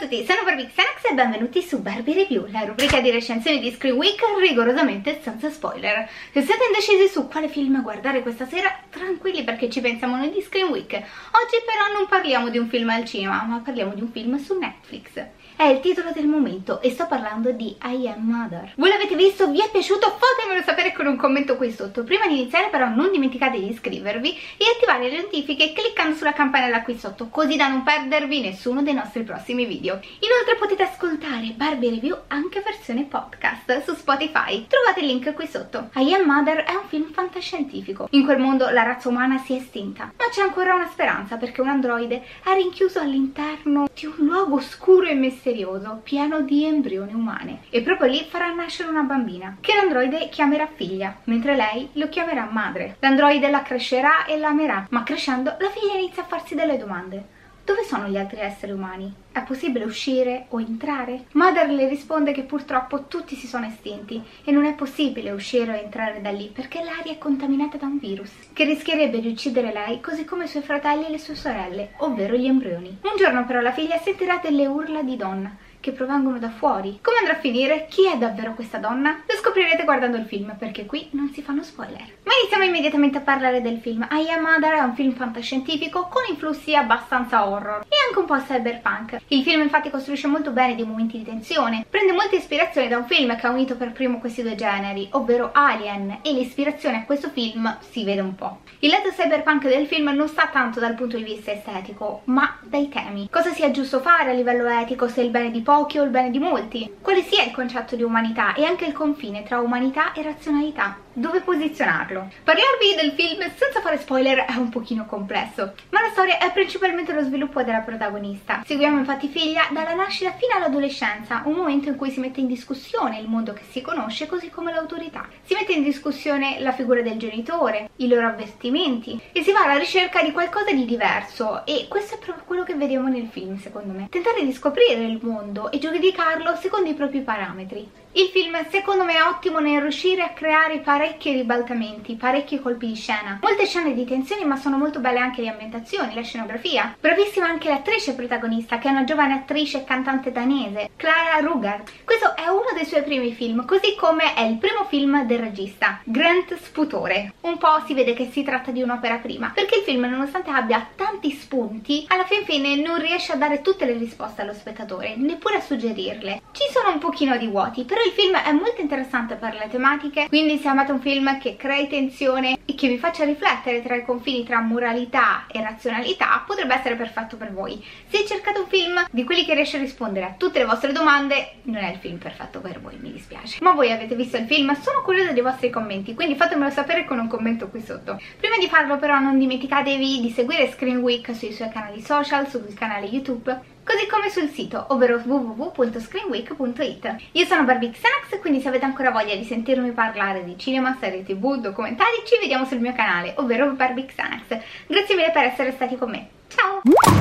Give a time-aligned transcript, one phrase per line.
[0.00, 3.96] tutti, sono Barbie Xanax e benvenuti su Barbie Review, la rubrica di recensioni di Screen
[3.96, 6.08] Week rigorosamente senza spoiler.
[6.32, 10.40] Se siete indecisi su quale film guardare questa sera, tranquilli perché ci pensiamo noi di
[10.40, 10.90] Screen Week.
[10.94, 14.56] Oggi però non parliamo di un film al cinema, ma parliamo di un film su
[14.58, 15.22] Netflix.
[15.60, 18.72] È il titolo del momento e sto parlando di I Am Mother.
[18.76, 19.50] Voi l'avete visto?
[19.50, 20.08] Vi è piaciuto?
[20.08, 22.02] Fatemelo sapere con un commento qui sotto.
[22.02, 26.80] Prima di iniziare però non dimenticate di iscrivervi e attivare le notifiche cliccando sulla campanella
[26.80, 30.00] qui sotto, così da non perdervi nessuno dei nostri prossimi video.
[30.20, 34.66] Inoltre potete ascoltare Barbie Review anche versione podcast su Spotify.
[34.66, 35.90] Trovate il link qui sotto.
[35.96, 38.08] I Am Mother è un film fantascientifico.
[38.12, 41.68] In quel mondo la razza umana si è estinta, c'è ancora una speranza perché un
[41.68, 47.82] androide è rinchiuso all'interno di un luogo oscuro e misterioso pieno di embrioni umane e
[47.82, 52.96] proprio lì farà nascere una bambina che l'androide chiamerà figlia, mentre lei lo chiamerà madre.
[53.00, 57.38] L'androide la crescerà e la amerà, ma crescendo la figlia inizia a farsi delle domande.
[57.64, 59.12] Dove sono gli altri esseri umani?
[59.30, 61.26] È possibile uscire o entrare?
[61.32, 65.74] Mother le risponde che purtroppo tutti si sono estinti e non è possibile uscire o
[65.74, 70.00] entrare da lì perché l'aria è contaminata da un virus che rischierebbe di uccidere lei
[70.00, 72.98] così come i suoi fratelli e le sue sorelle, ovvero gli embrioni.
[73.02, 76.98] Un giorno però la figlia sentirà delle urla di donna che provengono da fuori.
[77.02, 77.86] Come andrà a finire?
[77.88, 79.22] Chi è davvero questa donna?
[79.26, 82.18] Lo scoprirete guardando il film, perché qui non si fanno spoiler.
[82.22, 84.06] Ma iniziamo immediatamente a parlare del film.
[84.10, 88.36] I Am Mother è un film fantascientifico con influssi abbastanza horror e anche un po'
[88.36, 89.18] cyberpunk.
[89.28, 93.06] Il film infatti costruisce molto bene dei momenti di tensione, prende molte ispirazioni da un
[93.06, 97.30] film che ha unito per primo questi due generi, ovvero Alien, e l'ispirazione a questo
[97.30, 98.60] film si vede un po'.
[98.80, 102.88] Il lato cyberpunk del film non sta tanto dal punto di vista estetico, ma dai
[102.88, 103.28] temi.
[103.30, 106.30] Cosa sia giusto fare a livello etico se il bene di pochi o il bene
[106.30, 110.22] di molti, quale sia il concetto di umanità e anche il confine tra umanità e
[110.22, 112.28] razionalità, dove posizionarlo.
[112.42, 117.12] Parlarvi del film senza fare spoiler è un pochino complesso, ma la storia è principalmente
[117.12, 118.62] lo sviluppo della protagonista.
[118.66, 123.20] Seguiamo infatti figlia dalla nascita fino all'adolescenza, un momento in cui si mette in discussione
[123.20, 125.28] il mondo che si conosce così come l'autorità.
[125.44, 129.78] Si mette in discussione la figura del genitore, i loro avvestimenti e si va alla
[129.78, 133.92] ricerca di qualcosa di diverso e questo è proprio quello che vediamo nel film secondo
[133.92, 134.08] me.
[134.10, 137.98] Tentare di scoprire il mondo mondo e giudicarlo secondo i propri parametri.
[138.12, 142.96] Il film secondo me è ottimo nel riuscire a creare parecchi ribaltamenti, parecchi colpi di
[142.96, 143.38] scena.
[143.40, 146.96] Molte scene di tensione ma sono molto belle anche le ambientazioni, la scenografia.
[146.98, 151.84] Bravissima anche l'attrice protagonista che è una giovane attrice e cantante danese, Clara Ruger.
[152.04, 156.00] Questo è uno dei suoi primi film, così come è il primo film del regista,
[156.02, 157.34] Grant Sputore.
[157.42, 160.84] Un po' si vede che si tratta di un'opera prima, perché il film nonostante abbia
[160.96, 165.49] tanti spunti, alla fin fine non riesce a dare tutte le risposte allo spettatore, neppure
[165.56, 166.42] a suggerirle.
[166.52, 170.26] Ci sono un pochino di vuoti, però il film è molto interessante per le tematiche,
[170.28, 174.04] quindi se amate un film che crei tensione e che vi faccia riflettere tra i
[174.04, 177.84] confini tra moralità e razionalità, potrebbe essere perfetto per voi.
[178.08, 181.54] Se cercate un film di quelli che riesce a rispondere a tutte le vostre domande,
[181.62, 183.58] non è il film perfetto per voi, mi dispiace.
[183.62, 184.74] Ma voi avete visto il film?
[184.80, 188.20] Sono curiosa dei vostri commenti, quindi fatemelo sapere con un commento qui sotto.
[188.38, 192.72] Prima di farlo però non dimenticatevi di seguire Screen Week sui suoi canali social, sul
[192.74, 197.16] canale YouTube, così come sul sito, ovvero www.screenweek.it.
[197.32, 201.24] Io sono Barbie Xanax, quindi se avete ancora voglia di sentirmi parlare di cinema, serie
[201.24, 204.58] tv, documentari, ci vediamo sul mio canale, ovvero Barbie Xanax.
[204.86, 207.19] Grazie mille per essere stati con me.